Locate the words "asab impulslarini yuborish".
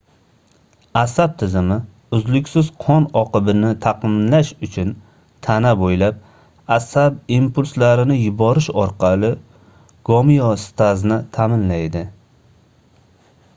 6.77-8.69